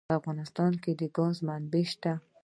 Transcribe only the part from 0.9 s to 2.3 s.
د ګاز منابع شته.